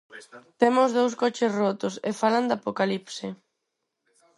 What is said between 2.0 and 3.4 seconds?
e falan de apocalipse.